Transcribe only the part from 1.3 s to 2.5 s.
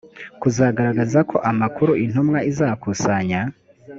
amakuru intumwa